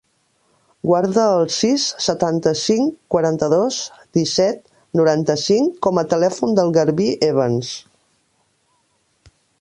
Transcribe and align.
Guarda 0.89 1.25
el 1.41 1.49
sis, 1.55 1.83
setanta-cinc, 2.05 2.95
quaranta-dos, 3.15 3.79
disset, 4.19 4.63
noranta-cinc 5.01 5.77
com 5.89 6.03
a 6.03 6.05
telèfon 6.15 6.59
del 6.61 6.75
Garbí 6.81 7.11
Evans. 7.33 7.73